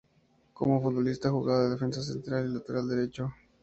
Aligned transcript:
Como 0.55 0.81
futbolista 0.81 1.29
jugaba 1.29 1.65
de 1.65 1.69
defensa 1.69 2.01
central 2.01 2.45
y 2.49 2.53
lateral 2.55 2.87
derecho. 2.89 3.31